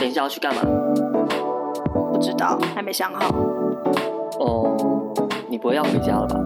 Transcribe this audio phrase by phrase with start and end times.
[0.00, 0.62] 等一下要去干嘛？
[2.10, 3.34] 不知道，还没想好。
[4.38, 4.74] 哦，
[5.46, 6.40] 你不会要回家了吧？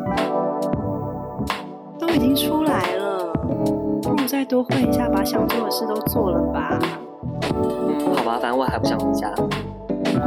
[1.97, 3.33] 都已经出来了，
[4.03, 6.81] 不如再多混一下，把想做的事都做了吧。
[7.55, 9.33] 嗯，好吧，反正我还不想回家。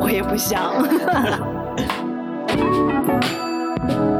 [0.01, 0.71] 我也不想。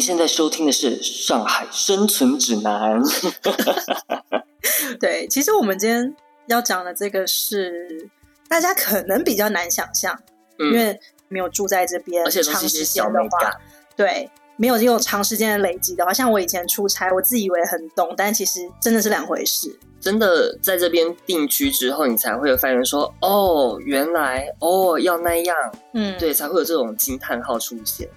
[0.00, 2.98] 您现在收听的是《上海生存指南》。
[4.98, 8.08] 对，其实我们今天要讲的这个是
[8.48, 10.18] 大家可能比较难想象，
[10.58, 13.52] 嗯、因为没有住在这边，而且长时间的话，
[13.94, 19.78] 对，没有用长时间的累积的话，像我以前出差，我自以为很懂，但其实真的是两回事。
[20.00, 25.54] 真的在这边定居之后，你才会有发现说，哦，原来哦要那样，
[25.92, 28.08] 嗯，对，才会有这种惊叹号出现。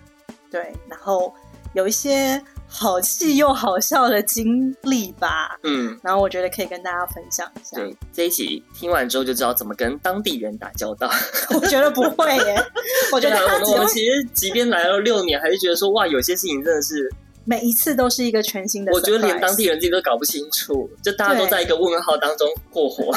[0.49, 1.33] 对，然后。
[1.73, 7.77] 有一些好气又好笑的经历吧，嗯，然后我觉得可以跟大家分享一下。
[7.77, 11.09] 对，这一集听完之后就知道怎么跟当地人打交道。
[11.53, 12.63] 我觉得不会耶，
[13.13, 17.11] 我觉得他我们其实即便来了六年，还是觉得说哇，有些事情真的是
[17.45, 18.91] 每一次都是一个全新的。
[18.91, 23.11] 我觉得连当地人自己都搞不清楚，就大家都在一个问号当中过活。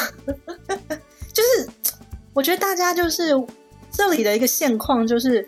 [1.33, 1.69] 就是
[2.33, 3.31] 我觉得大家就是
[3.91, 5.47] 这里的一个现况，就是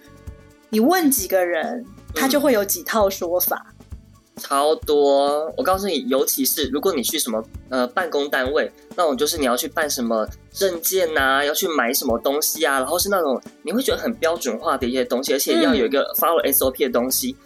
[0.71, 1.85] 你问几个人。
[2.15, 5.53] 他就会有几套说法，嗯、超多。
[5.57, 17.37] 我告诉你，尤其是如果你去什么呃办公单位，那种就是你要去办什么证件呐、啊，要去买什么东西啊，然后是那种你会觉得很标准化的一些东西，而且要有一个 follow SOP 的东西。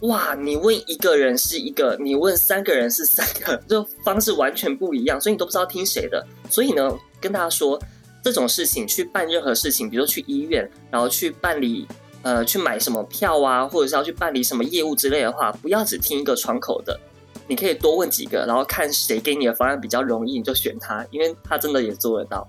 [0.00, 6.26] 嗯、哇，你问一个人是一个，你问三个人是三个，就方式完全不一样，所以你都不知道听谁的。
[6.50, 7.80] 所以呢，跟大家说
[8.22, 11.86] 这种事情，去办任何事情，比如说去医院，然后去办理。
[12.26, 16.98] 呃，去买什么票啊，或者是要去办理什么业务之类的话，不要只听一个窗口的，
[17.46, 22.44] 你可以多问几个，然后看谁给你的方案比较容易，你就选他，因为他真的也做得到。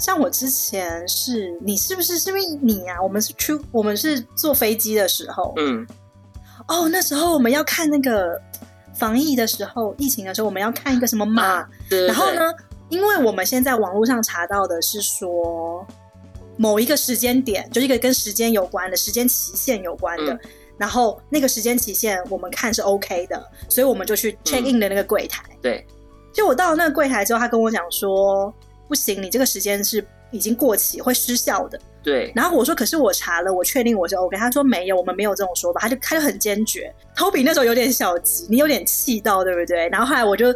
[0.00, 3.00] 像我之前是，你是不是是因为你啊？
[3.00, 5.86] 我们是去，我们是坐飞机的时候，嗯，
[6.66, 8.36] 哦，那时候我们要看那个
[8.96, 12.40] 防疫的时候，疫情的时候，我们要看一个什么码，啊、对对对，然后呢，
[12.88, 15.86] 因为我们现在网络上查到的是说。
[16.58, 20.40] 某一个时间点，就是一个跟时间有关的时间期限有关的，嗯、
[20.76, 25.42] 然后那个时间期限我们看是 OK 的，所以我们就去 check in 的那个柜台。
[25.50, 25.86] 嗯、对，
[26.32, 28.52] 就我到了那个柜台之后，他跟我讲说，
[28.88, 31.80] 不行，你这个时间是已经过期，会失效的。
[32.02, 34.36] 对，然后我说，可是我查了，我确定我是 OK。
[34.36, 35.80] 他说没有，我们没有这种说法。
[35.80, 36.92] 他就他就很坚决。
[37.16, 39.88] Toby 那时候有点小急，你有点气到，对不对？
[39.90, 40.46] 然后后来我就。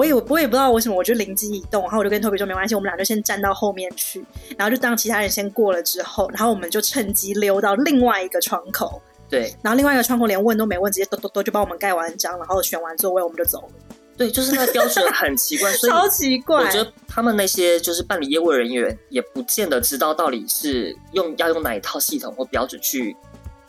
[0.00, 4.24] 我也我也不知道为什么，我就灵机一动，然后我就跟 Toby 说没关系，我们俩就先站到后面去，
[4.56, 9.02] 然后就当其他人先过了之后，然后我们就趁机溜到另外一个窗口。
[9.28, 13.68] 对，然后另外一个窗口连问都没问，直接嘟嘟嘟就帮我们盖完章，然后选完座位我们就走了。
[14.16, 16.64] 对，就是那个标准很奇怪，所以 超奇怪。
[16.64, 23.14] 我觉得他们那些就是办理业务人员也不见得知道到底是用要用哪一套系统或标准去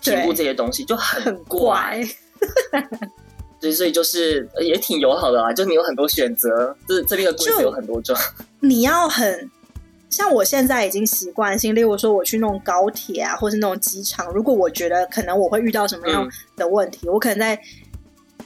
[0.02, 2.02] 评估这些东西，就很很怪。
[3.62, 8.14] 对，所以就是也挺友好的啦，就你有很多选择，就是这边的规则有很多种。
[8.60, 9.50] 你要很
[10.10, 16.28] 像我现在已经习惯性，例如说我去那种高铁啊，或是那种机场，如果我觉得可能我会遇到什么样
[16.58, 17.62] 的问题，嗯、我可能在。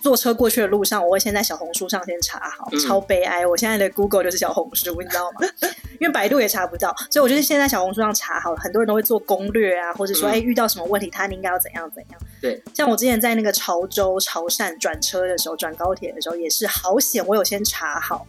[0.06, 3.44] 坐车过去的路上，我会先在小红书上先查好，嗯、超悲哀。
[3.44, 5.48] 我现在的 Google 就是小红书，你知道吗？
[6.00, 8.56] 因为百度也查不到，所以我就是先在小红书上查好。
[8.58, 12.22] 很多人都会做攻略啊，或者说，哎、嗯，遇到什么问题，他应该要怎样怎样。
[12.40, 18.28] 对，像我之前在那个潮州、潮汕转车的时候，转高铁的时候，也是好险，我有先查好，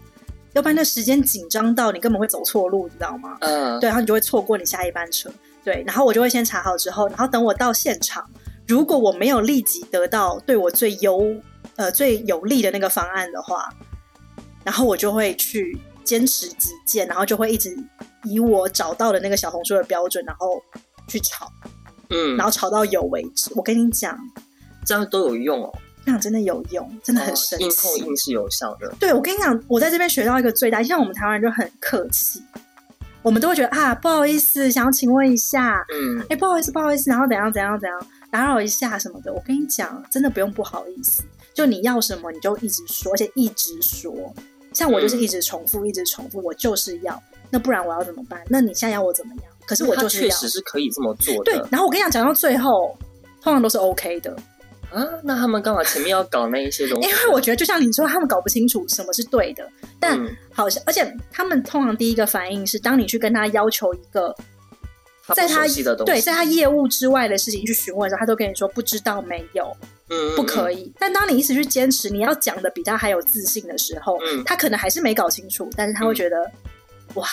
[0.54, 3.36] 要不然那时间紧张到你根本会走错路，你知道吗？
[3.40, 5.30] 嗯，对，然后你就会错过你下一班车。
[5.62, 8.24] 对，然后我就会先查好之后，然后等我到现场，
[8.66, 11.20] 如果我没有立即得到对我最优。
[11.76, 13.68] 呃，最有利的那个方案的话，
[14.64, 17.76] 然后我就会去坚持己见，然后就会一直
[18.24, 20.62] 以我找到的那个小红书的标准，然后
[21.06, 21.50] 去炒，
[22.10, 23.50] 嗯，然后炒到有为止。
[23.54, 24.18] 我跟你讲，
[24.84, 25.72] 这样都有用哦，
[26.04, 28.92] 这样真的有用，真的很神奇，硬碰硬是有效的。
[28.98, 32.42] 对，我跟你讲，我在这边学到一个最大，像我们台湾人就很客气，
[33.22, 39.32] 我们都会觉得啊，不好意思，想要请问一下，嗯，哎，不好意思，不好意思，然后怎样怎样怎样，打扰一下什么的。
[39.32, 41.22] 我跟你讲，真的不用不好意思。
[41.56, 44.14] 就你要什么，你就一直说，而且一直说。
[44.74, 47.20] 像我就是一直重复，嗯、一直重复，我就是要。
[47.48, 48.42] 那不然我要怎么办？
[48.48, 49.44] 那你现在要我怎么样？
[49.66, 50.28] 可是我就是要。
[50.28, 51.44] 确实是可以这么做的。
[51.44, 52.94] 对，然后我跟你讲，讲到最后，
[53.42, 54.36] 通常都是 OK 的。
[54.92, 57.08] 啊，那他们干嘛前面要搞那一些东 西？
[57.08, 59.66] 因为我觉得，就像你说，他们搞不清楚什么是对的。
[59.98, 60.20] 但
[60.52, 64.34] 好像，而且他们通常第一个反应是，当你去跟他要求一个
[65.34, 69.74] 在他他对在他业务之外的事情去询问的时候，他都跟你说不知道没有，
[70.08, 70.92] 嗯，不可以。
[70.98, 76.52] 但当你一直去坚持你要讲的比他还有自信的时候，嗯，他可能还是没搞清楚，但是他会觉得、嗯、
[77.14, 77.26] 哇，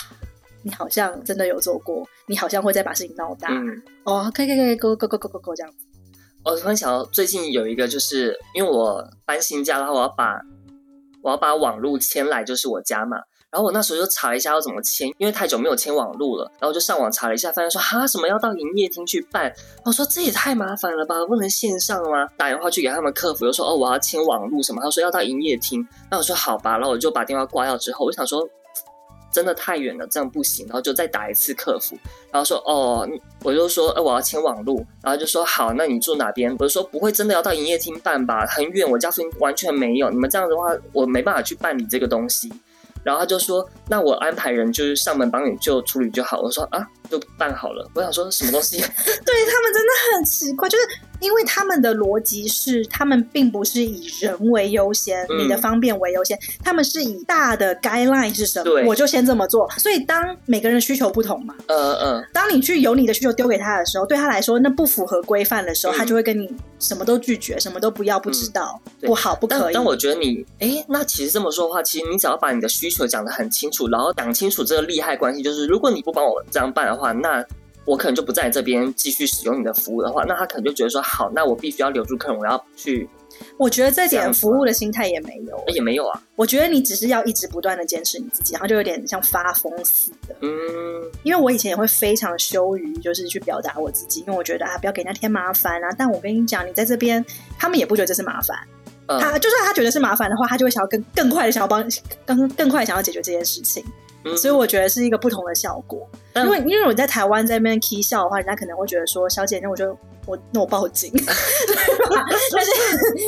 [0.64, 3.50] 你好像真的有做过，你好像会再把事情闹大。
[3.50, 5.86] 嗯、哦，可以可以可以，go go go go go go 这样子。
[6.44, 10.42] 我突然想到，最近有一个，就是因为我搬新家，然后我要把
[11.22, 13.18] 我要把网路迁来，就是我家嘛。
[13.54, 16.52] 然后我那时候就查了一下要怎么签，因为太久没有签网路了。
[16.60, 19.54] 然后就上网查了一下，发现说哈什么要到营业厅去办。
[19.86, 22.28] 我说这也太麻烦了吧，不能线上吗？
[22.36, 25.88] 打电话去给他们客服，又说哦我要签网路什么，他说要到营业厅。
[26.10, 28.50] 那我说好吧，然后我就把电话挂掉之后，我想说。
[29.34, 30.64] 真的太远了，这样不行。
[30.68, 31.98] 然后就再打一次客服，
[32.32, 33.10] 然后说哦，
[33.42, 36.56] 我就说呃我要签网路，然后就说好，那你住哪边？
[36.60, 40.12] 我就说不会真的要到营业厅办吧，很远，我家附近完全没有。
[40.12, 42.48] 你们这样的话，我没办法去办理这个东西。
[43.04, 46.88] 然后他就说：“那我安排人就是上门帮你就处理就好。”我说：“啊，
[47.20, 48.78] 就办好了。”我想说什么东西？
[48.78, 50.84] 对他们真的很奇怪，就是
[51.20, 59.70] 因为他们的逻辑是，他们并不是以人为优先，嗯、你的方便为优先，他们是以大的 guideline 是什么，对我就先这么做。
[59.78, 66.50] 所以当每个人需求不同嘛，嗯嗯，嗯当你去有你的需求丢给他的时候，对他来说那不符合规范的时候，嗯、他就会跟你
[66.80, 69.60] 什么都拒绝，什么都不要，不知道，嗯、不好，不可以。
[69.66, 77.46] 但，但我觉得你，哎，那其实这么说的话，其实你只要把你的需求讲得很清楚，然后讲清楚这个利害关系，就是如果你不帮我这样办的话，那
[77.86, 83.10] 我可能就不在这边继续使用你的服务的话，那他可能就觉得说，好，那我必须要留住客人，我要去。
[83.58, 86.22] 我觉得这点服务的心态也没有，也没有啊。
[86.36, 90.36] 我觉得你只是要一直不断的坚持你自己，然后就有点像发疯似的。
[90.42, 90.50] 嗯，
[91.24, 95.90] 因为我以前也会非常羞于就是去表达我自己，因为我觉得啊，不要给人家添麻烦啊。
[95.98, 97.26] 但我跟你讲，你在这边，
[97.58, 98.58] 他们也不觉得这是麻烦。
[99.06, 101.86] 他就算他觉得是麻烦的话，他就会想要更更快的想要帮
[102.26, 103.84] 更更快想要解决这件事情。
[104.26, 106.08] 嗯、所以我觉得是一个不同的效果。
[106.32, 111.12] 但因为因为我在台湾在那边 k 笑的话，人家可能会觉得说，小姐，那我就我那我报警？
[112.56, 112.72] 但是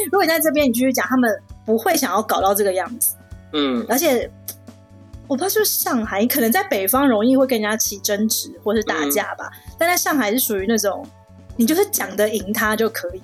[0.06, 3.16] 如果你在这边你继续讲，他们不会想要搞到这个样子。
[3.54, 4.30] 嗯，而且
[5.28, 11.06] 我不知道是不是上海，可能在北方容易会跟人家起争执或是打架吧，嗯、但在上海是属于那种
[11.56, 13.22] 你就是讲得赢他就可以。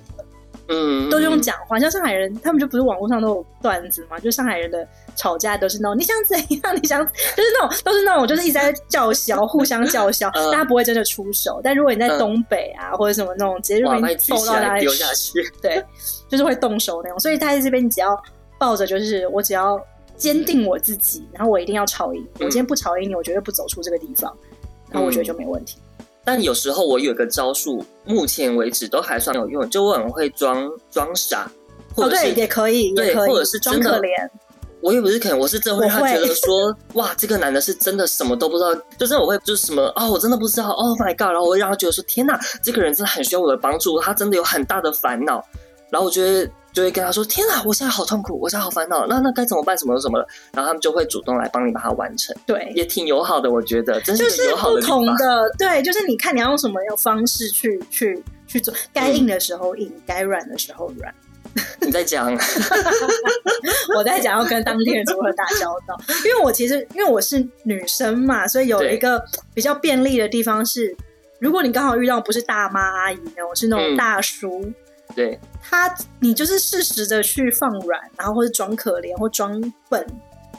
[0.72, 4.18] 嗯，都用讲话，像上海人，他们就不是网络上都有段子嘛？
[4.18, 6.74] 就上海人的吵架都是那种，你想怎样？
[6.80, 7.04] 你想
[7.36, 11.60] 就是那种，都是那种，就是一直在叫嚣，互相叫嚣，大家不会真的出手。
[11.62, 15.52] 但如果你在东北啊，或者什么那种，直接就被你揍到哪里去？
[15.60, 15.84] 对，
[16.28, 17.18] 就是会动手那种。
[17.20, 18.20] 所以他在这边，你只要
[18.58, 19.80] 抱着，就是我只要
[20.16, 22.26] 坚定我自己，然后我一定要吵赢。
[22.34, 24.34] 我今天不吵赢你，我绝对不走出这个地方，
[24.90, 25.78] 然后我觉得就没问题。
[26.24, 31.50] 但有时候我有一个招数，目前为止都还算有用，就我很会装装傻，
[31.94, 34.08] 或者是、也可以，对，或者是装可怜。
[34.80, 45.44] 我也不是可能，我是真会让他觉得说，哇，这个男的是真的什么都不知道，就是我会就是什么哦，我真的不知道，Oh my god，然后我会让他觉得说，天哪，这个人真的很需要我的帮助，他真的有很大的烦恼，
[45.90, 46.50] 然后我觉得。
[46.72, 49.76] 就会跟他说：“天啊，我现在好痛苦，我现在好烦恼，那那该怎么办？
[49.76, 52.34] 什么什么的？”然后他们就会主动来帮你把它完成。
[52.46, 54.76] 对，也挺友好的，我觉得，真是友好的。
[54.76, 61.14] 就是不同的，对，就是你看你要用什么样方式去去去做，该硬的时候硬，嗯、该软的时候软。
[61.82, 62.32] 你在讲，
[63.94, 65.94] 我在讲要跟当地人如何打交道，
[66.24, 69.22] 因为我其实因为我是女生嘛，所以有一个
[69.52, 70.96] 比较便利的地方是，
[71.38, 74.62] 如果你刚好遇到不是大妈阿姨那种，是那种大叔。
[74.62, 74.74] 嗯
[75.14, 80.06] 对他，你就是适时的去放软，然后或者装可怜或装笨，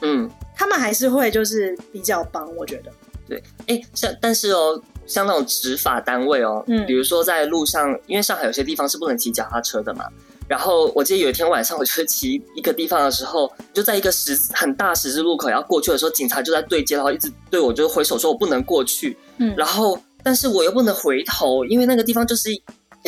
[0.00, 2.92] 嗯，他们还是会就是比较帮，我觉得。
[3.26, 10.04] 对，哎，像但是哦，像那种执法单位哦，嗯，比如说在路上，因为上海有些地方是不能骑脚踏车的嘛。
[10.46, 22.50] 然后我记得有一天晚上，我就是骑一个地方的时候，就在一个十很大十字路口要过去的时候，警察就在对接，然后一直对我就挥手说我不能过去，嗯，然后但是我又不能回头，因为那个地方就是。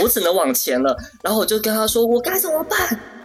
[0.03, 2.79] 我只能往前了，然后我就跟他说：“我该怎么办？”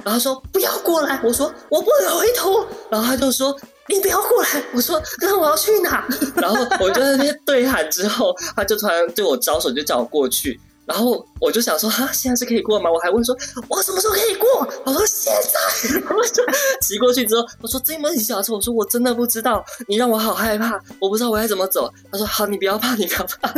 [0.03, 3.55] 然后他说：“不要过来。”我说：“我不能回头。”然后他就说
[3.87, 6.07] ：“你不要过来。”我说：“那我要去哪？”
[6.41, 10.59] 然后我就在那边对喊之后，他就突然对我招手，就叫我过去。
[10.83, 13.35] 然后我就想说：“哈，现在是可以过吗？”我还问说
[13.69, 16.43] ：“我什么时候可以过？”我说：“现在。”然后就
[16.81, 23.53] 骑过去之后，我说：“这么小车。”我说：“我真的不知道，你让我好害怕，我不知道我该怎么走。”他说：“好，你不要怕，你不要怕。”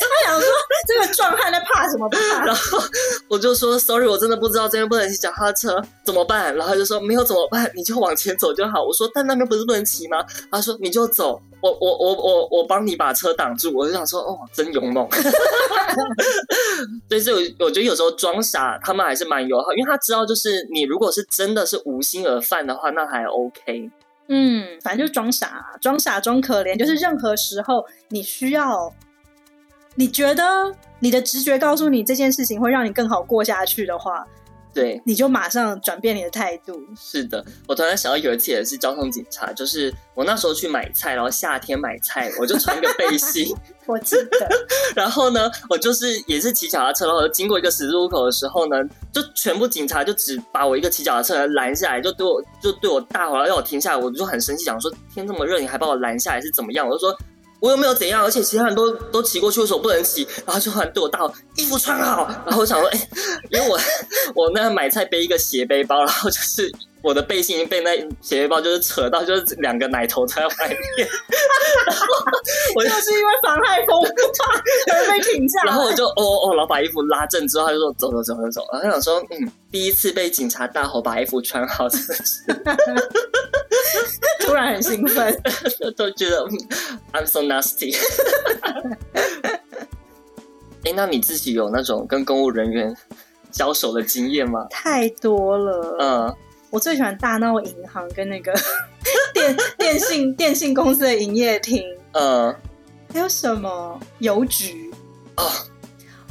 [0.00, 0.48] 他想说。
[0.86, 2.18] 这个壮汉在怕什么怕？
[2.44, 2.78] 然后
[3.26, 6.54] 我就说，sorry，我真的不知道这边不能骑脚踏车，怎么办？
[6.54, 8.84] 然后他就说没有怎么办，你就往前走就好。
[8.84, 10.22] 我说但那边不是不能骑吗？
[10.52, 13.74] 他说你就走，我我我我我帮你把车挡住。
[13.74, 15.08] 我就想说哦，真勇猛。
[17.08, 17.34] 所以就
[17.64, 23.90] 我觉得有时候装傻，他们还是蛮友好，因为他知道就是你如果是真的是无心而犯的话，那还 OK。
[24.28, 28.92] 嗯，反正就是装傻，装傻装可怜，就是任何时候你需要。
[29.96, 30.42] 你觉得
[30.98, 34.26] 你的直觉告诉你这件事情会让你更好过下去的话，
[34.72, 36.80] 对，你就马上转变你的态度。
[36.96, 43.54] 是的，我突然想到有一次也是交通警察，就是我那时候去买菜，然后夏天买菜，我就穿个背心，
[43.86, 44.48] 我记得。
[44.96, 48.76] 然后呢，我就是也是骑脚踏车，然后我经过一个十字路口的时候呢，
[49.12, 56.84] 就全部警察就只把我一个骑脚踏车拦下来，就对我就对我大吼，要我停下来，我就很生气，讲说天这么热，你还把我拦下来是怎么样？
[56.84, 57.16] 我就说。
[57.64, 60.28] 我又没有怎样，而且其他人都都骑过去，的时候不能骑？
[60.44, 63.08] 然后就突然对我大吼：“衣服穿好。”然后我想说：“哎、
[63.50, 63.80] 因为我
[64.36, 66.70] 我那买菜背一个斜背包，然后就是
[67.04, 71.06] 我的背心已经被那斜背包就是扯到，就是两个奶头在外面。
[71.86, 72.06] 然后
[72.74, 74.08] 我就是因为妨害风化，
[74.90, 75.62] 而被停下。
[75.64, 82.42] 然后我就哦哦，然后把衣服拉正之后，他就说：“走走走走走。”然后他想说：“嗯，第一次被警察大吼把衣服穿好，真的是。
[84.40, 85.42] ”突然很兴奋，
[85.96, 86.46] 都觉得
[87.12, 87.96] I'm so nasty。
[90.84, 92.96] 哎、欸，那你自己有那种跟公务人员
[93.50, 94.66] 交手的经验吗？
[94.70, 95.96] 太多了。
[96.00, 96.36] 嗯，
[96.74, 98.52] 我最喜欢大闹银行跟那个
[99.32, 101.80] 电电信电信公司的营业厅。
[102.10, 102.52] 嗯，
[103.12, 104.92] 还有什么邮局？
[105.36, 105.44] 啊，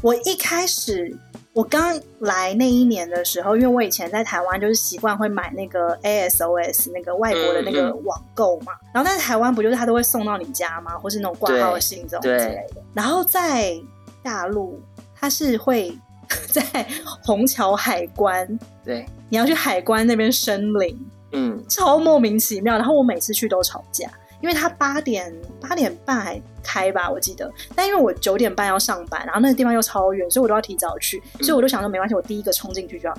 [0.01, 1.17] 我一开始。
[1.53, 10.97] 我刚来那一年的时候，因为我以前在台湾就是习惯会买那个 ASOS 那个外国的那个网购嘛，嗯嗯、然后在台湾不就是他都会送到你家吗？
[10.97, 12.81] 或是那种挂号信这种之类的。
[12.95, 13.79] 然后在
[14.23, 14.81] 大陆，
[15.15, 15.95] 他是会
[16.51, 16.85] 在
[17.23, 20.97] 虹桥海关，对，你要去海关那边申领，
[21.31, 22.75] 嗯，超莫名其妙。
[22.75, 24.09] 然后我每次去都吵架。
[24.41, 27.49] 因为他八点八点半还开吧，我记得。
[27.73, 31.23] 但因为我九点半要上班，然后那个地方又超远，所以我都要提早去。
[31.39, 33.17] 所以我就想说没关系，我第一个冲进去就要。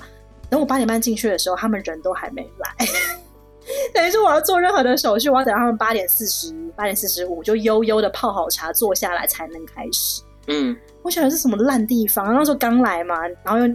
[0.51, 2.85] 等我八点半进去的时候，他们人都还没来。
[3.91, 10.21] 等于说我要做任何的手续，我要等他们八点四十八点四十五就悠悠的泡好茶坐下来才能开始。
[10.47, 12.33] 嗯，我想的是什么烂地方？
[12.33, 13.67] 那时候刚来嘛，然后又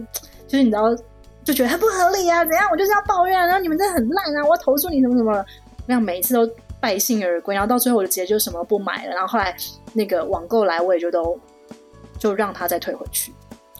[0.47, 0.95] 就是你知道
[1.43, 2.67] 就觉得很不合理啊，怎样？
[2.71, 5.45] 我就是要抱怨，然后你们这很烂啊，我要投诉你什么什么。
[5.85, 6.49] 那样每一次都。
[6.81, 9.55] 败兴而归，然后到最后我就直接就什么不买了，然后后来
[9.93, 11.39] 那个网购来，我也就都
[12.17, 13.31] 就让他再退回去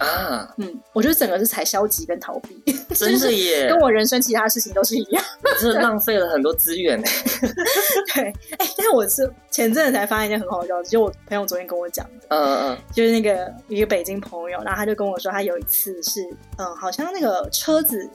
[0.06, 0.54] 啊。
[0.58, 2.62] 嗯，我觉得整个是才消极跟逃避，
[2.96, 5.24] 真的耶，跟我人生其他事情都是一样，
[5.60, 7.02] 真的浪费了很多资源。
[8.14, 16.22] 对，哎、欸，但是我是前阵子才发现一件很好笑的，就我朋友昨天跟我讲的，嗯嗯嗯，就是那个一个北京朋友，然后他就跟我说，他有一次是
[16.58, 18.10] 嗯，好像那个车子。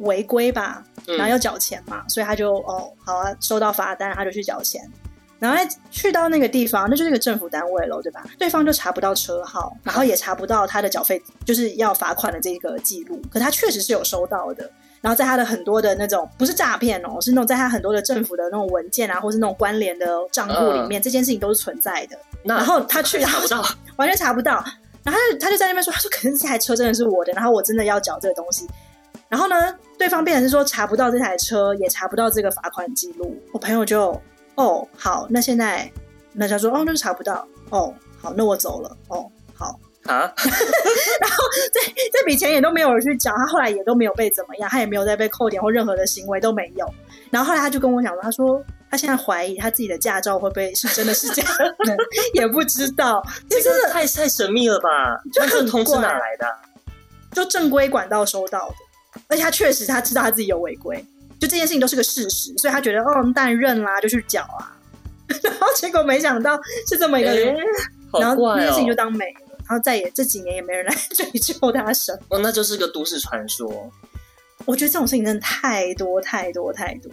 [0.00, 4.86] 违规吧，然后要缴钱嘛，嗯、所以他就哦，好啊，收到罚单，他就去缴钱，
[5.38, 8.24] 然后去到那个地方，那就是一个政府单位了，对吧？
[8.38, 14.70] 对方就查不到车号，然后也查不到他的缴费，就是要罚款的这个记录，可他确实是有收到的。
[15.02, 22.18] 然后在他的很多的那种不是诈骗哦，是那种在他很多的政府的那种文件啊，或是那种关联的账户里面，呃、这件事情都是存在的。
[22.42, 23.64] 然后他去查不到，
[23.96, 24.54] 完全查不到，
[25.04, 28.66] 然后他就他就在那边说，他说可能这台车真的是我的，然后我真的要缴这个东西。
[29.28, 33.36] 然后呢，对方变成是说查不到这台车，也查不到这个罚款记录。
[33.52, 34.20] 我朋友就
[34.56, 35.90] 哦好，那现在
[36.32, 40.32] 那他说哦那就查不到哦好，那我走了哦好啊。
[41.20, 41.36] 然后
[41.72, 41.80] 这
[42.12, 46.86] 这笔钱也都没有人去缴，他后来也都没有被怎么样，他也没有再被扣点或任何的行为都没有。
[47.30, 51.42] 然后后来他就跟我讲说，他说他现在怀疑他自己的驾照会不会是真的是假
[51.84, 51.96] 的，
[52.34, 54.88] 也不知道，这真的太太神秘了吧？
[55.32, 56.46] 就这个通知哪来的？
[57.32, 58.74] 就正规管道收到的。
[59.28, 61.04] 而且他确实他知道他自己有违规，
[61.38, 64.72] 就这件事情都是个事实，所以他觉得哦，但认啦，就去缴啊。
[65.42, 67.62] 然后结果没想到是这么一个人，欸
[68.12, 72.18] 哦、然后那件事情就当没了，然后再也这几年也没人来 追究他什么。
[72.28, 73.90] 哦，那就是个都市传说。
[74.64, 77.10] 我觉得这种事情真的太多太多太多。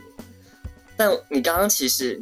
[0.95, 2.21] 但你刚刚其实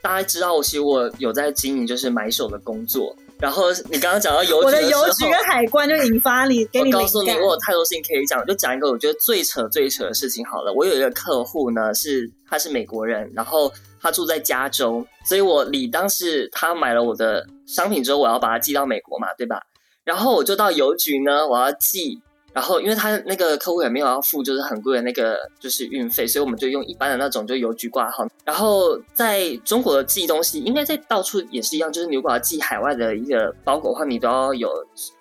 [0.00, 3.14] 大家知道，我其实我有在经营就是买手的工作。
[3.42, 10.72] 然后你刚刚讲到邮局的，我的邮局跟海关就引发你，给你我告诉你，我有太多事情可以讲，就讲一个我觉得最扯最扯的事情好了。
[10.72, 19.60] 我有一个客户呢，是他是美国人，然后他住在加州，所以我理当是他买了我的商品之后，我要把它寄到美国嘛，对吧？
[20.04, 22.22] 然后我就到邮局呢，我要寄。
[22.52, 28.26] 然后，因为他那个客户也没有要付，就是很贵的那个就是运费，所以我们就用一般的那种就邮局挂号。
[28.44, 34.68] 然后在中国的寄东西，应该在到处也是一样，就是你如果要寄海外的一个包裹的话，你都要有，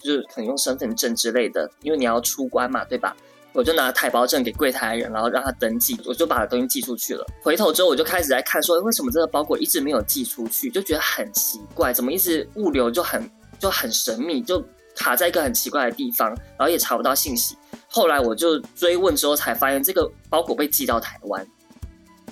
[0.04, 3.16] 就是可能用身份证之类的，因为你要出关嘛，对吧？
[3.54, 7.26] 我就拿台胞证给柜台人，然后让他登记，我就把东西寄出去了。
[7.42, 14.62] 回头之后，我就开始在看，说为什么这个包裹一直没有寄出去，就觉得很奇怪，怎么一直物流就很就很神秘，就。
[15.02, 17.58] 卡在一个很奇怪的地方，然后也查不到信息。
[17.88, 21.46] 后来我就追问之后，才发现这个包裹被寄到台湾。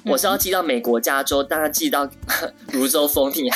[0.06, 2.08] 我是要寄到美国加州，但他寄到
[2.72, 3.56] 泸州丰尼亚，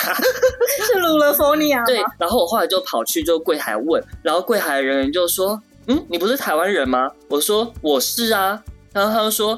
[0.86, 1.84] 是芦了丰尼亚。
[1.88, 9.58] 对，然后我后来就跑去就柜台问，然后柜台的人员就说：“嗯，你不是台湾人吗？”我说：“我是啊。”然后他就说：“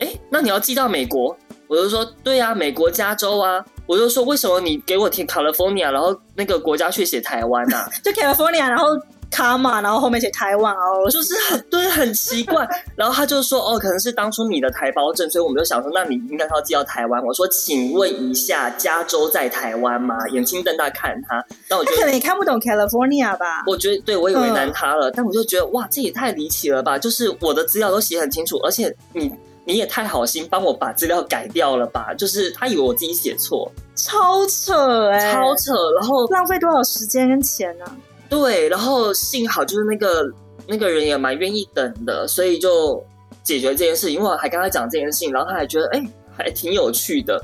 [0.00, 1.36] 哎，那你要寄到美国？”
[1.68, 8.86] 我就说：“对啊，美国加州啊。”我就说：“为什么你给我填 California，然后那个国家却写台湾啊？” 就 California，然后。
[9.30, 12.66] 卡嘛，然后后面写台湾哦，就是很对，很奇怪。
[12.96, 17.22] 然后他就说，哦，可能是当初你的台胞证，所以我们就想说，那你应该要寄到台湾。
[17.22, 20.16] 我说，请问一下，加州在台湾吗？
[20.32, 23.64] 眼睛瞪大看他，那我觉得可能也看不懂 California 吧。
[23.66, 26.98] 我觉得对，我也为难他了，嗯、但我就觉得哇，这也太离奇了吧！
[26.98, 29.30] 就是我的资料都写很清楚，而且你
[29.68, 32.14] 你也太好心帮我把资料改掉了吧？
[32.14, 37.96] 就是他以为我自己写错，超扯哎、欸，超扯，然后浪费多少时间跟钱呢、啊？
[38.30, 40.24] 对，然后幸好就是那个
[40.66, 43.04] 那个人也蛮愿意等的，所以就
[43.42, 44.10] 解决这件事。
[44.10, 46.02] 因为我还跟他讲这件事情，然后他还觉得哎，
[46.34, 47.38] 还挺有趣的。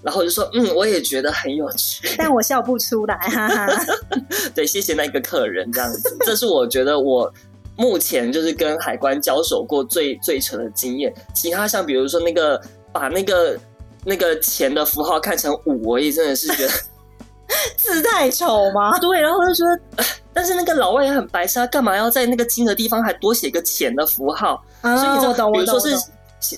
[0.00, 3.66] 然后我就说嗯，我也觉得很有趣，但我笑不出来，哈哈。
[4.54, 7.32] 对，谢谢那个客人，这样子，这是我觉得我
[7.76, 11.12] 目前就是跟海关交手过最最扯的经验。
[11.34, 12.60] 其他像比如说那个
[12.92, 13.58] 把那个
[14.04, 16.72] 那个钱的符号看成五，我也真的是觉得。
[17.76, 18.98] 字太丑吗？
[18.98, 19.64] 对，然后我就觉
[19.96, 24.60] 得， 但是那个老外也很白痴，他干嘛要在那个金的地方还多写一个钱的符号？
[24.80, 25.94] 啊、所以你知道，比如说是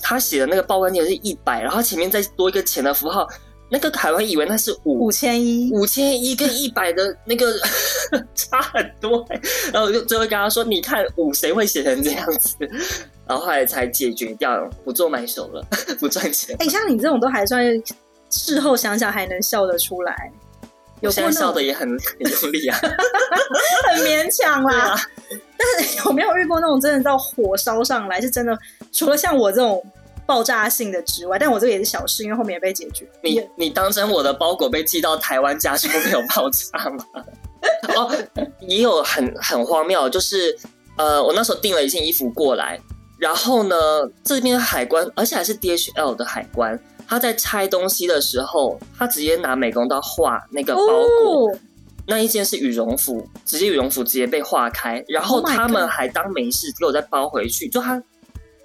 [0.01, 3.27] 他写的那个报关金额是一百，然后前面再多一个钱的符号，
[3.69, 7.53] 那个海关以为那是五五千一，五千一跟一百的那个
[8.33, 9.25] 差很多，
[9.73, 12.55] 然后我就最后跟他说：“你看五谁会写成这样子？”
[13.27, 15.65] 然后后来才解决掉，不做买手了，
[15.99, 16.55] 不赚钱。
[16.59, 17.61] 哎、欸，像你这种都还算
[18.29, 20.31] 事后想想还能笑得出来。
[21.01, 24.91] 有现在笑的也很很用力啊，很勉强啦。
[24.91, 24.99] 啊、
[25.57, 28.19] 但是有没有遇过那种真的到火烧上来？
[28.19, 28.57] 是真的，
[28.91, 29.83] 除了像我这种
[30.27, 33.09] 爆炸性的之外，但我这个也是小事，因为后面也被解决。
[33.23, 37.05] 你你当真我的包裹被寄到台湾家就没有爆炸吗？
[37.95, 38.11] 哦，
[38.59, 40.55] 也有很很荒谬，就是
[40.97, 42.79] 呃，我那时候订了一件衣服过来，
[43.17, 43.75] 然后呢，
[44.23, 46.79] 这边海关，而且还是 DHL 的海关。
[47.07, 50.81] 他在拆东西的时候，他直接拿美工刀划那个包
[51.23, 51.57] 裹，哦、
[52.05, 57.69] 那一件是羽绒服，直接羽绒服直接被划开，然后他们还当没事给我再包回去。
[57.69, 58.01] 就他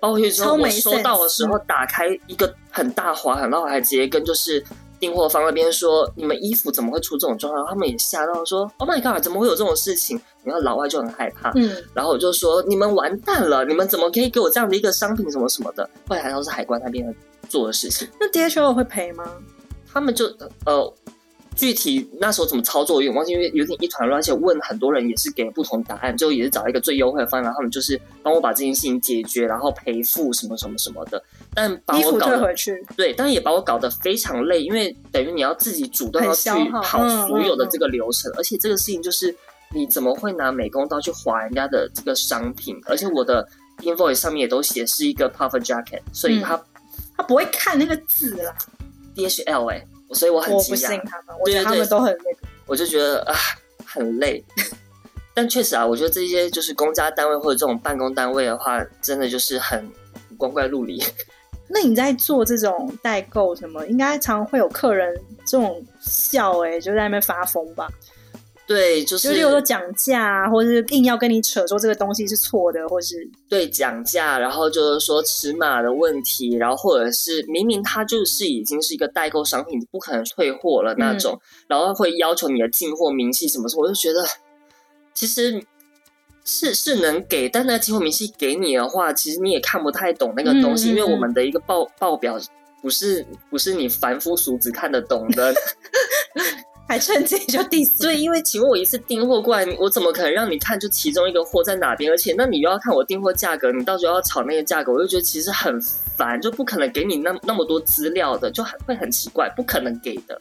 [0.02, 4.62] 包回去之后，我收到的时候打开一个很大划痕，然后我还直接跟就是
[4.98, 17.14] 订货方那边说：“你们衣服怎么会出这种状况？”他们也吓到说：“Oh my god，怎么会有这种事情？”然后老外就很害怕，嗯，然后我就说：“你们完蛋了，你们怎么可以给我这样的一个商品什么什么的？”后来还都是海关那边。
[17.48, 19.24] 做的事情，那 DHL 会赔吗？
[19.92, 20.24] 他们就
[20.64, 20.94] 呃，
[21.54, 31.22] 具体那时候怎么操作，有点忘记，因为有点一团乱，而且问很多人也是给不同答案，最后也是找一个最优惠的方案，然后他们就是帮我把这件事情解决，然后赔付什么什么什么的。
[31.54, 36.50] 但把我搞得回去，对，但也把我搞得非常累，因为等于你要自己主动要去
[36.82, 39.34] 跑所有的这个流程，嗯嗯嗯，而且这个事情就是
[39.74, 42.80] 你怎么会拿美工刀去划人家的这个商品？
[42.86, 43.46] 而且我的
[43.82, 46.54] invoice 上面也都写是一个 puffer jacket，所以他。
[46.54, 46.64] 嗯
[47.14, 48.54] 他不会看那个字啦
[49.14, 50.62] ，DHL 哎、欸，所以我很惊讶。
[50.62, 52.48] 我不信他们，我觉得他们都很那个。
[52.66, 53.34] 我就觉得啊，
[53.84, 54.44] 很累。
[55.34, 59.88] 但确实啊，我觉得这些就是公家单位或者这种办公单位的话，真的就是很
[60.36, 61.02] 光怪陆离。
[61.68, 67.88] 那你在做这种代购什么，应该常常会有客人这种笑哎、欸，就在那边发疯吧？
[68.72, 84.24] 对，就是，就是有时候讲价，或者是硬要跟你扯说这个东西是错的，或是对讲价，然后就是说尺码的问题，然后或者是明明它就是已经是一个代购商品，不可能退货了那种，嗯、然后会要求你的进货明细什么什么，我就觉得
[85.12, 85.62] 其实
[86.46, 92.38] 是是能给，但那进货明细给你的话，其实你也看不太懂那个东西，嗯嗯嗯，因为我们的一个报报表
[92.80, 95.54] 不是不是你凡夫俗子看得懂的。
[96.92, 102.12] 还趁机就 diss，对，因为请问我一次订货过来，我怎么可能让你看就其中一个货在哪边？
[102.12, 105.80] 而且那你又要看我订货价格，你到时候要炒那个价格，我就觉得其实很
[106.18, 110.38] 烦，就不可能给你那那么多资料的，就很会很奇怪，不可能给的。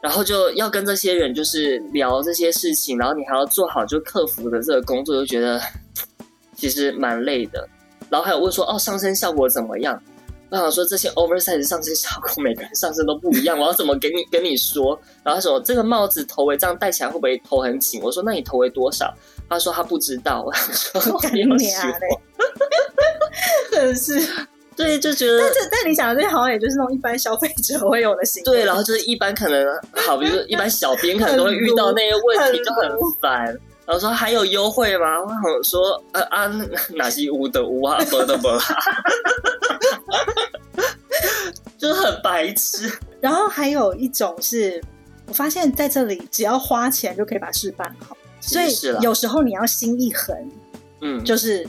[0.00, 5.60] 然后就要跟这些人就是聊这些事情，然后你还要做好就客服的这个工作，就觉得
[6.56, 7.68] 其实蛮累的。
[8.08, 10.02] 然后还有问说哦，上身效果怎么样？
[10.50, 14.98] 我想说这些 oversize 上身效果，每个人上身都不一样，我要怎么给你跟你说？
[15.22, 18.00] 然后他说这个帽子头围这样戴起来会不会头很紧？
[18.02, 19.12] 我说那你头围多少？
[19.48, 20.42] 他说他不知道。
[20.44, 22.08] 我说干你啊嘞！
[23.70, 24.20] 真的是，
[24.74, 25.38] 对，就觉得。
[25.40, 28.44] 但是但你想的这些好像也就是那种一般消费者会有的行为。
[28.44, 33.58] 对，然后就是一般可能好，比如说一般小编可能都会遇到那些问题，就很烦。
[33.88, 35.06] 然后说还有优惠吗？
[35.22, 36.46] 我想说呃啊，
[36.94, 38.46] 哪些屋的屋啊， 不的不。
[41.78, 42.92] 就是很白痴。
[43.18, 44.82] 然后还有一种是，
[45.26, 48.70] 我发现在这里只要花钱就可以把事办好，所以
[49.00, 50.36] 有时候你要心一横，
[51.00, 51.66] 嗯，就是。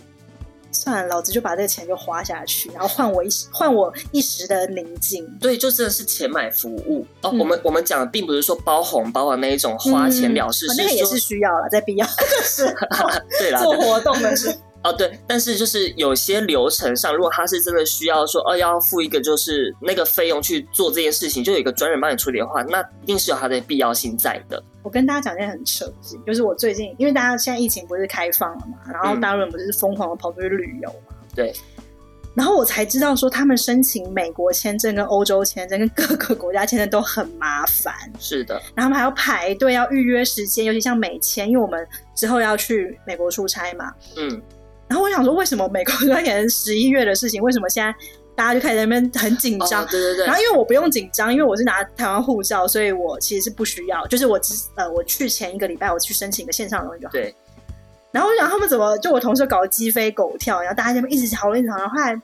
[0.72, 5.26] 算了，老子就把这个钱就花下去，然后换我一时换我一时的宁静。
[5.40, 7.32] 对，就真的是钱买服务哦。
[7.32, 12.08] 嗯、我们我们讲的并不是说包红包的那一种花钱了事，嗯、是那个也是需要了，在必要
[12.44, 12.66] 是
[13.40, 14.54] 对啦，做活动的是。
[14.82, 24.64] 哦，对，但是就是有些流程上，如果他是真的需要说，哦，要付一个就是那个费用去做这件事情，就有一个专人帮你处理的话，那一定是有它的必要性在的。
[24.82, 31.54] 我跟大家讲一件很扯的事情，就是我最近，因为大家现在疫情不是开放了嘛，然后大陆人不是疯狂的跑出去旅游嘛，对，
[32.34, 44.42] 然后我才知道说，他们申请美国签证跟欧洲签证跟各个国家签证都很麻烦，是的，然后他们还要排队，要预约时间，尤其像美签，因为我们之后要去美国出差嘛，嗯。
[44.90, 47.96] 然后我想说，为什么美国 那年十一月的事情，为什么现在
[48.36, 49.86] 大家就开始在那边很紧张？
[49.86, 50.26] 对对对。
[50.26, 54.06] 然后因为我不用紧张，因为我是拿台湾护照，所以我其实是不需要。
[54.08, 57.12] 就是我只呃，我去前一个礼拜我去申请一个线上的东西就好。
[57.12, 57.34] 对。
[58.12, 62.20] 然后我想他们怎么就我同事搞得鸡飞狗跳，然后大家在那边一直讨论一直讨论，后来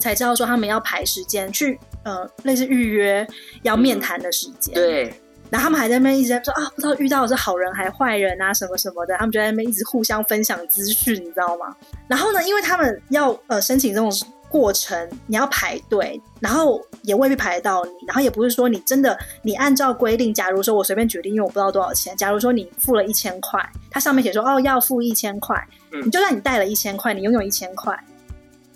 [0.00, 3.24] 才知道说他们要排时间去呃类似预约
[3.62, 4.74] 要面谈的时间。
[4.74, 5.14] 嗯、对。
[5.50, 9.16] 然后他们还在那边一直在说啊，不知道遇到的是好人还坏人啊，什么什么的。
[9.16, 11.74] 他们就在那边一直互相分享资讯，你知道吗？
[12.08, 14.10] 然后呢，因为他们要呃申请这种
[14.48, 25.56] 过程，你要排队，然后也未必排得到你，然后也不是说你真的你按照规定，假如说我随便决定，因为我不知道多少钱，假如说你付了一千块，它上面写说哦要付一千块，
[25.92, 27.96] 嗯，你就算你带了一千块，你拥有一千块，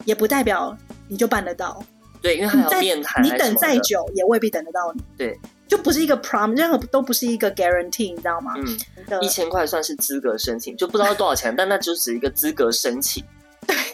[0.05, 0.77] 也不代表
[1.09, 1.83] 你就办得到。
[2.23, 5.03] 对，因为还要面谈，你等再久也未必等得到你。
[5.17, 5.39] 对。
[5.71, 8.53] 就不是一个 prom，任何都不是一个 guarantee，你知道吗？
[8.57, 13.25] 嗯，一千块算是资格申请，就不知道多少钱， 但那就只是一个资格申请。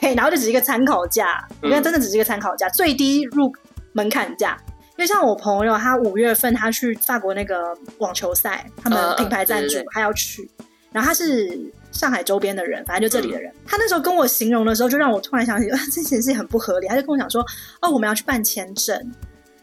[0.00, 3.52] 对，然后就只是一个参考价，因为，真的只是一个参考价，最低入
[3.92, 4.56] 门槛价。
[4.96, 10.50] 因为像我朋友，他五月份他去法国那个网球赛，他们品牌赞助，他要去，
[10.92, 11.60] 然后他是
[11.92, 13.52] 上海周边的人，反正就这里的人。
[13.66, 16.88] 他那时候跟我形容的时候，就让我突然想起， 这件事很不合理。
[16.88, 17.44] 他就跟我讲说，
[17.82, 19.12] 哦，我们要去办签证。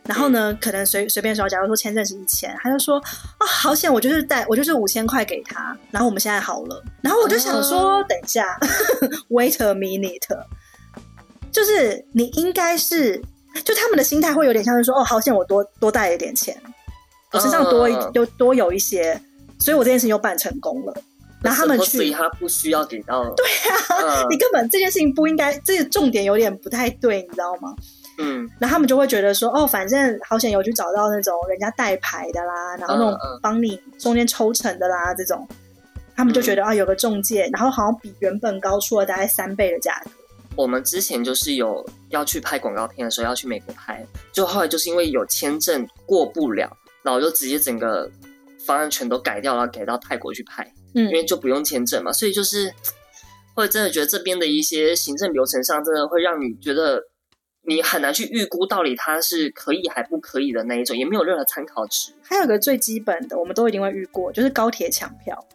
[0.05, 3.03] 然后呢，可能随随便说，假如说签证是一千，他就说啊、
[3.39, 6.83] 哦，好险，我就是带我就是五千块给他，然后我们现在好了。
[7.01, 8.59] 然后我就想说，哦、等一下，
[9.31, 10.19] wait a minute，
[11.51, 13.21] 就是你应该是，
[13.63, 16.61] 就他们的心态会有点像是说，哦，好险，我多多带了一点钱，
[17.31, 19.19] 我身上多一就多有一些，
[19.57, 20.93] 所以我这件事情又办成功了。
[21.41, 27.73] 然后他们去，所以他不需要给到，对啊，嗯、你根本这件事情不应该，这个重点有点不太对，你知道吗？
[28.19, 35.47] 嗯，然后他们就会觉得说，哦，反正好险有去找到那种人家代牌的啦，然后那种帮你中间抽成的啦，这种，
[36.15, 40.11] 他们就觉得啊，有个中介，然后好像比原本高出了大概三倍的价格。
[40.55, 46.69] 我们之前就是有要去拍广告片的时候要去美国拍，就后来就是因为有签证过不了，
[47.01, 48.07] 然后就直接整个
[48.63, 52.71] 方案全都改掉了，改到泰国去拍，嗯，因为就不用签证嘛，所以就是
[53.55, 57.01] 会真的觉得这边的一些行政流程上，真的会让你觉得。
[57.65, 62.11] 你很难去预估到底它是可以还不可以的那一种，也没有任何参考值。
[62.21, 65.45] 还有个最基本的，我们都一定会遇过，就是高铁抢票。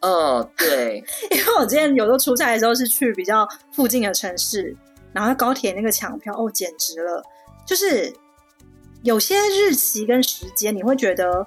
[0.00, 1.02] 哦，对，
[1.32, 4.76] 因为我之前有时候出差的时候是去比较附近的城市，
[5.12, 7.20] 然后高铁那个抢票，哦，简直了！
[7.66, 8.14] 就是
[9.02, 11.44] 有些日期跟时间，你会觉得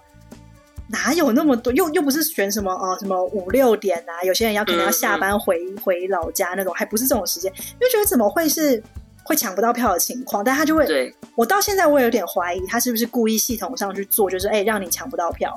[0.89, 1.71] 哪有那么多？
[1.71, 4.21] 又又不是选什么哦，什么五六点啊？
[4.23, 8.83] 有些人要可能要下班回回老家那种，还不是这种时间，就觉得怎么会是？
[9.23, 10.85] 会抢不到票的情况，但他就会。
[10.85, 11.15] 对。
[11.35, 15.53] 我到现在我也有点怀疑，他是不是故意系统上去做，就是哎、欸，让你抢不到票，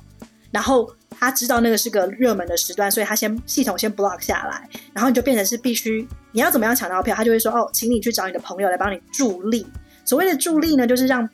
[0.51, 9.67] 然后他知道那个是个热门的时段，所以他先系统先 block 下来，然后你就变成是必须你要怎么样抢到票，他就会说哦，请你去找你的朋友来帮你助力。
[10.05, 11.29] 所谓的助力呢，就是让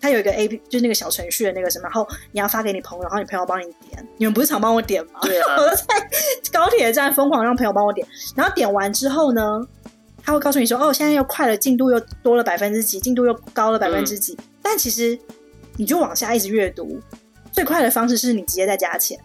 [0.00, 4.06] 他有一个 A P，就是那个小程序的那个什么，然后你要发给你朋友，然后你朋友帮你点。
[4.18, 5.20] 你们不是常帮我点吗？
[5.22, 5.56] 对啊。
[5.62, 5.84] 我在
[6.52, 9.66] 高铁站疯狂让朋友帮我点，然后点完之后呢？
[10.26, 14.34] 他会告诉你说：“哦，现在又快了，进度又多了百分之几，进度又高了百分之几。
[14.34, 15.16] 嗯”但其实
[15.76, 17.00] 你就往下一直阅读，
[17.52, 19.16] 最快的方式是你直接再加钱。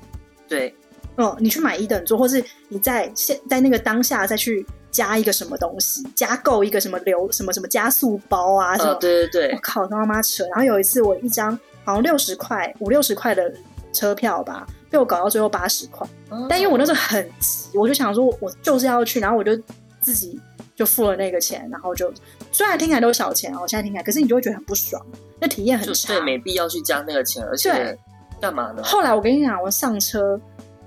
[0.48, 0.76] 对，
[1.16, 8.92] 哦，你去买一等座，或是你在现在那个当下再去加一个什么东西，加购一个什么流什么什么加速包啊什么。
[8.92, 10.46] 哦、对对对，我靠，他妈妈扯！
[10.50, 13.52] 然后有一次我一张好像六十块五六十块的
[13.92, 16.08] 车票吧，被我搞到最后八十块。
[16.30, 19.60] 哦、但因为我那时候很急，我就想说我就是要去，然后我就
[20.00, 20.40] 自己。
[20.82, 22.12] 就付了那个钱，然后就
[22.52, 25.00] 虽然听起来都是小钱哦，现在听起来，可是你就会觉得很不爽，
[25.40, 26.08] 那体验很差。
[26.08, 27.96] 对，没必要去加那个钱，而且
[28.42, 28.82] 干嘛呢？
[28.84, 30.42] 后来我跟你讲，我上车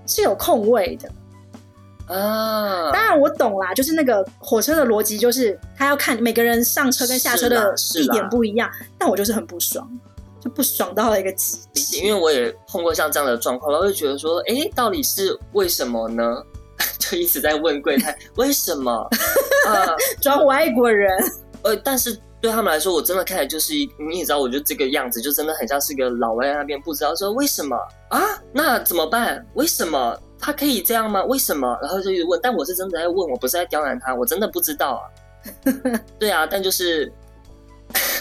[0.04, 1.08] 是有空位的，
[2.12, 2.90] 啊。
[2.90, 9.88] 当然我懂啦，就是那个火车的逻辑，就是他要看每个人上车跟下车的地点不一样，但我就是很不爽，
[10.40, 11.98] 就不爽到了一个极致。
[11.98, 16.42] 因为我也碰过像这样的状况，然后就觉得说，哎、欸，到底是为什么呢？
[16.98, 19.08] 就一直在问柜台为什么
[19.66, 21.10] 啊，装外国人。
[21.62, 22.18] 呃，但是。
[22.40, 27.74] 对他们来说，我真的看起来就是一，你也知道，我就这个样子，就真的很像是个老外在那边不知道说为什么
[28.10, 28.20] 啊？
[28.52, 29.42] 那怎么办？
[29.54, 31.24] 为什么他可以这样吗？
[31.24, 31.78] 为什么？
[31.80, 35.02] 然后就一直问，但我是真的在问，我不是在刁难他，我真的不知道啊。
[36.18, 37.10] 对啊，但就是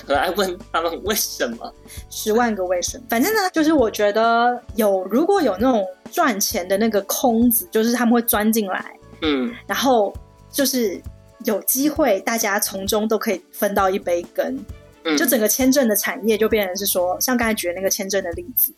[0.07, 1.69] 很爱问他们为什么，
[2.09, 3.03] 十万个为什么。
[3.09, 10.13] 反正呢，就是我觉得有如果有那种赚钱的那个空子，就是他们会钻进来，嗯，然后
[10.49, 11.01] 就是。
[11.45, 14.63] 有机会，大家从中都可以分到一杯羹。
[15.05, 18.73] 嗯，就整个签证的产业就变成是说，像刚才举的那个签证的例子，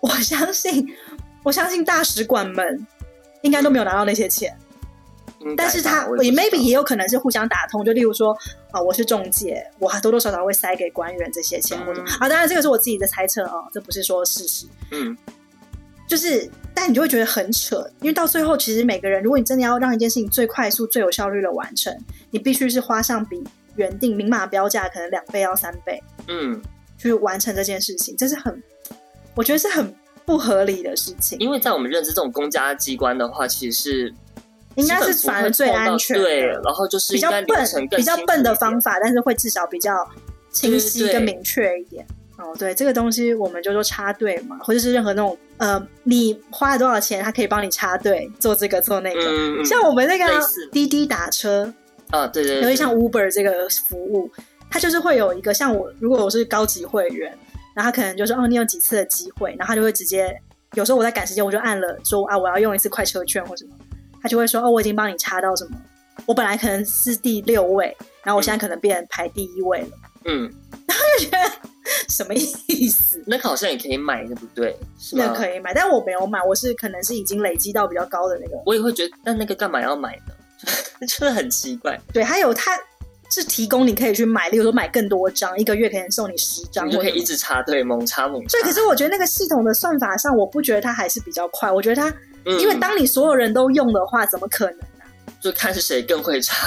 [0.00, 0.86] 我相信，
[1.42, 2.86] 我相信大使馆们
[3.40, 4.56] 应该都没有拿到那些钱。
[5.56, 8.36] 但是他也 maybe 也有可能是互相打通，就例如说
[8.72, 14.66] 啊，我是中介，我还多多少少会塞给官员这些钱，或者啊，当然这个是我自己的猜测啊，这不是说事实。
[14.90, 15.16] 嗯。
[16.06, 21.92] 就是，但你就会觉得很扯，因为到最后，其实每个人，如果你真的要让一件事情最快速、最有效率的完成，
[22.30, 23.42] 你必须是花上比
[23.74, 26.62] 原定明码标价可能两倍到三倍，嗯，
[26.96, 28.62] 去完成这件事情，这是很，
[29.34, 29.92] 我觉得是很
[30.24, 31.36] 不合理的事情。
[31.40, 34.14] 因为在我们认知这种公家机关的话，其实是
[34.76, 40.08] 应该是反而最安全，对，然后就是比较笨、比较笨的方法，但是会至少比较
[40.52, 42.06] 清晰跟明确一点。
[42.38, 49.20] 哦，对，这个东西我们就说插队嘛，或者是任何那种呃，你花了多少钱，他可以帮你插队做这个做那个。
[49.22, 50.24] 嗯、像我们那个
[50.70, 51.72] 滴滴打车
[52.10, 54.30] 啊，对对，尤其像 Uber 这个服务，
[54.68, 57.30] 它就是会有一个像我，如果我是高级会员，
[57.74, 60.38] 然后他可能就说哦，你有几次的机会，然后他就会直接，
[60.74, 63.70] 有时候我在赶时间，我就按了说啊，我要用一次快车券或什么，
[64.22, 65.78] 他就会说哦，我已经帮你插到什么，
[66.26, 69.88] 我本来可能是第六位，然后我现在可能变排第一位了。
[69.88, 70.05] 嗯，
[70.86, 71.38] 然后就觉得。
[72.08, 73.22] 什么意思？
[73.26, 74.76] 那个好像也可以买，对不对？
[75.12, 78.60] 那可以买，但我没有买，我是可能是已经累积到比较高的那个。
[78.66, 80.34] 我也会觉得，但那个干嘛要买呢？
[81.06, 81.98] 真的很奇怪。
[82.12, 82.72] 对，还有它
[83.30, 88.48] 是提供你可以去买，例如说买更多张，一个月可以送你十张，你就可以一直插队，猛插猛插。
[88.48, 91.70] 所以，可是我觉得那个系统的算法上，我不觉得它还是比较快。
[91.70, 92.08] 我觉得它，
[92.46, 95.06] 嗯、因为当你所有人都用的话，怎么可能呢、啊？
[95.40, 96.66] 就看是谁更会插。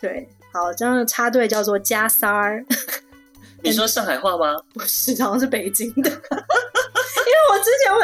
[0.00, 0.26] 对，
[0.58, 2.64] 好，这样的插队叫做加三儿。
[3.62, 4.56] 你说上海话吗？
[4.74, 6.10] 不是，好像是北京的。
[6.10, 8.00] 因为我之前我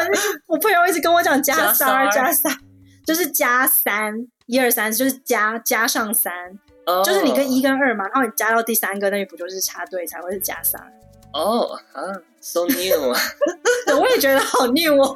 [0.47, 2.57] 我朋友一直跟我讲加三儿加三，
[3.05, 6.31] 就是加三一二三，就是加加上三
[6.85, 7.03] ，oh.
[7.05, 10.81] 就是你跟一跟二嘛，然后你加到第三个，那你不就是插队才会是加三？
[11.33, 12.01] 哦啊
[12.39, 13.19] ，so new 啊！
[13.99, 15.13] 我也觉得好 new 哦，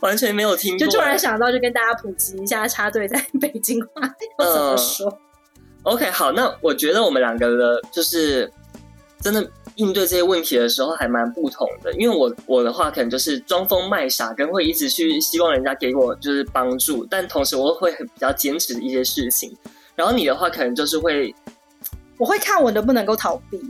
[0.00, 0.86] 完全没有听过。
[0.86, 4.02] 就突然想到，就跟大家普及一下插队在北京话
[4.38, 5.12] 要怎么说。
[5.12, 5.18] Uh,
[5.82, 8.50] OK，好，那我觉得我们两个的，就是
[9.20, 9.50] 真的。
[9.76, 19.56] 应对这些问题的时候还蛮不同的，因为我我的话可能就是装疯卖傻，跟会一直去希望人家给我就是帮助，但同时我会比较坚持一些事情。
[19.94, 21.32] 然后你的话可能就是会，
[22.16, 23.60] 我会看我能不能够逃避。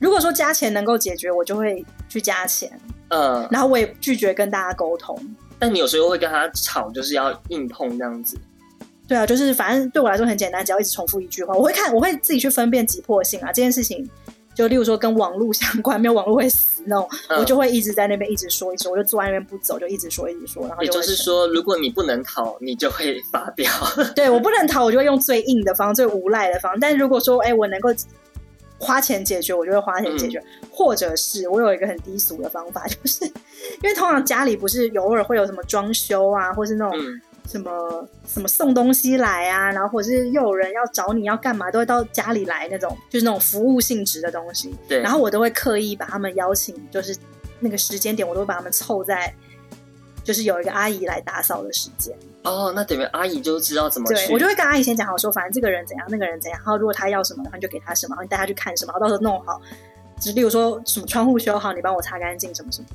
[0.00, 2.68] 如果说加钱能够解决，我就会去加钱。
[3.10, 5.16] 嗯，然后我也拒绝跟大家沟通。
[5.60, 8.36] 但你有时候会跟他吵，就是要硬碰这样子。
[9.10, 14.08] 对啊，就是反正对我来说很简单，只要一直重复一句话，我会看，我会自己去分辨急迫性啊，这件事情。
[14.54, 23.68] 就例如说跟网络相关，没有网络会死那种，嗯、我就会一直在那边一直说一直说，我就坐在那边不走，就一直说一直说，然后就也就是说，如果你不能逃，你就会发飙。
[24.14, 26.78] 对，我不能逃，我就会用最硬的方、最无赖的方。
[26.78, 27.88] 但如果说，哎，我能够
[28.78, 30.38] 花钱解决，我就会花钱解决。
[30.38, 33.24] 嗯、或者是我有一个很低俗的方法，就是
[33.82, 36.98] 因为通常家里不是偶尔会有什么装修啊，或是那种。
[37.44, 44.74] 嗯什么什么送东西来啊，然后或者是又有人要找你要干嘛，都会到家里来那种，就是那种服务性质的东西。
[44.88, 47.16] 对，然后我都会刻意把他们邀请，就是
[47.58, 49.34] 那个时间点，我都会把他们凑在，
[50.22, 52.16] 就是有一个阿姨来打扫的时间。
[52.44, 54.14] 哦，那等于阿姨就知道怎么去。
[54.14, 59.60] 对，我就会跟阿姨先讲好，说反正这个人怎样，那个人怎样，然后如果他要什么的话，你就给他什么，然后你带他去看什么，然后到时候弄好，
[60.20, 62.88] 就例如说什么窗户修好，你帮我擦干净什么什么。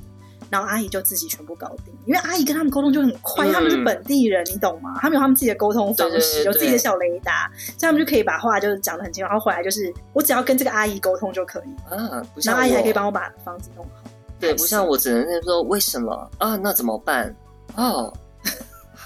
[0.50, 4.98] 然后阿姨就自己全部搞定，因为阿姨跟他们沟通就很快，嗯、他们是本地人，你懂吗？
[5.00, 9.28] 他们有他们自己的沟通方式，对对对对，有自己的小雷达，这样他们就可以把话就是讲得很清楚。
[9.28, 14.10] 然后回来就是我只要跟这个阿姨沟通就可以啊，不像然后阿姨还可以帮我把房子弄好。
[14.38, 16.56] 对，不像我只能说为什么啊？
[16.56, 17.34] 那怎么办？
[17.74, 18.12] 哦。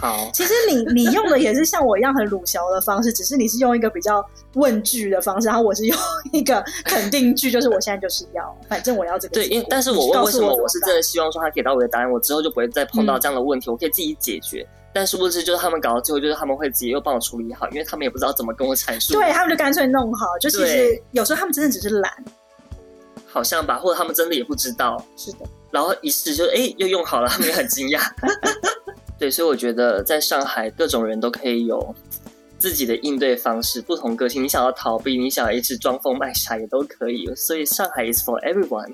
[0.01, 5.99] 好，其实你你用的也是像我一样很鲁小的方式，只是你是用一个比较问句的方式，然后我是用
[6.33, 9.35] 一个肯定句，就是我现在就是要，反正我要这个。
[9.35, 14.67] 对，因为但是我问为什么我是真的希望说他给到我的答案，我之后就不会再碰到这样的问题，嗯、我可以自己解决。
[14.93, 19.13] 但殊不知就是他们搞到最后，就是他们会直接又帮我处理好，因为他们也不知道怎么跟我阐述。
[19.13, 22.11] 对，他们就干脆弄好，就其实有时候他们真的只是懒，
[23.27, 25.05] 好像吧，或者他们真的也不知道。
[25.15, 25.39] 是的，
[25.71, 28.01] 然后一试就哎、欸、又用好了，他们也很惊讶。
[29.21, 31.95] 对，所以我觉得在上海各种人都可以有
[32.59, 34.43] 自己的应对方式，不同个性。
[34.43, 37.33] 你想要逃避，你想要一直装疯卖傻也都可以。
[37.37, 38.91] 所以上海 is for everyone。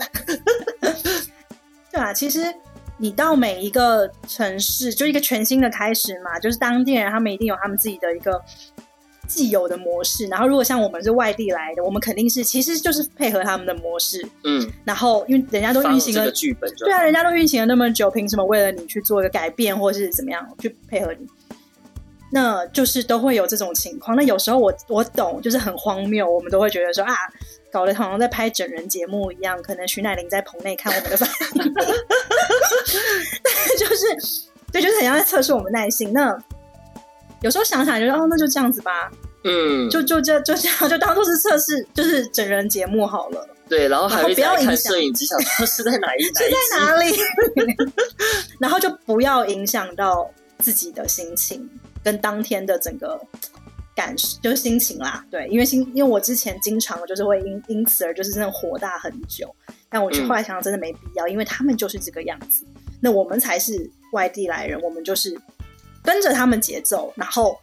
[1.91, 2.53] 对啊，其实。
[2.99, 8.43] 你到每一个城市，就一个全新的开始嘛，就是当地人他们一定有他们自己的一个
[9.27, 10.27] 既有的模式。
[10.27, 14.27] 然后，如果像我们是外地来的，我们肯定是其实就是配合他们的模式。
[14.45, 14.71] 嗯。
[14.85, 21.27] 然后，因为人家都运行了剧本，对啊，人家都运行了那么久，凭什么为了你去做一个改变，或是怎么样去配合你？
[22.33, 24.17] 那就是都会有这种情况。
[24.17, 27.15] 那有时候我我懂，就是很荒谬，我们都会觉得说啊。
[27.73, 31.85] 搞得好像在拍整人节目一样，可能徐乃麟在棚内看我们的反应，但
[33.79, 34.07] 就是，
[34.73, 36.11] 对，就是很像在测试我们耐心。
[36.11, 36.35] 那
[37.43, 39.11] 有时候想想，就是哦，那就这样子吧，
[39.45, 43.49] 嗯，就就这就这样， 就当做是测试，就是整人节目好了。
[43.69, 47.17] 对，然后还要看摄影机，想说是在哪一，是在哪里，
[48.61, 51.69] 然后就不要影响到自己的心情
[52.03, 53.21] 跟当天的整个。
[53.97, 59.51] 感就是心情啦，对，因为心，因为我之前经常就是会因因此而就是真的火大很久，
[59.89, 62.67] 但我就后来想想真的没必要，嗯，因为他们就是这个样子，
[63.01, 65.35] 那我们才是外地来人，我们就是
[66.07, 67.59] 跟着他们节奏，然后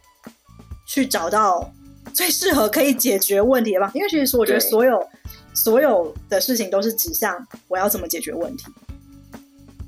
[0.86, 1.72] 去找到
[2.12, 5.08] 最适合可以解决问题的方法，因为其实我觉得所有
[5.54, 7.34] 所有的事情都是指向
[7.66, 8.66] 我要怎么解决问题。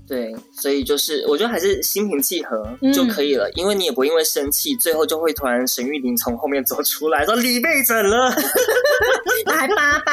[0.09, 2.65] 对，所以就是我觉得还是心平气和
[2.95, 8.31] 就可以了，嗯、因为你也不会因为生气，最后就会突然沈玉琳从后面走出来，说你被整了，
[9.47, 10.13] 还叭叭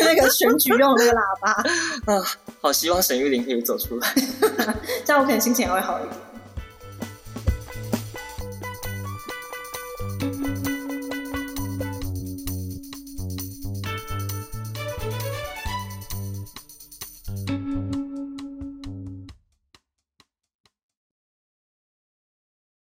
[0.00, 1.50] 那个选举用那个喇叭。
[2.10, 2.24] 啊，
[2.62, 4.14] 好希望沈玉琳可以走出来，
[5.04, 6.14] 这样我可能心情还会好一点。